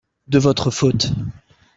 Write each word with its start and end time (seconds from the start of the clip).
de 0.25 0.39
votre 0.39 0.71
faute. 0.71 1.11